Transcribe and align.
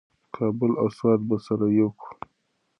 کابل 0.35 0.71
او 0.81 0.87
سوات 0.97 1.21
به 1.27 1.35
سره 1.45 1.67
یو 1.79 1.89
کړو. 1.99 2.15